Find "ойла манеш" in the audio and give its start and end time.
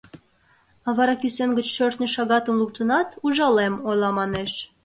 3.87-4.51